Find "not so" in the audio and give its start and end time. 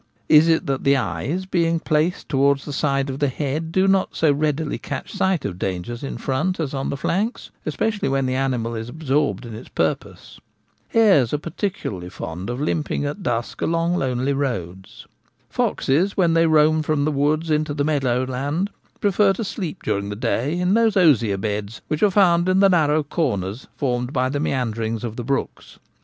3.87-4.31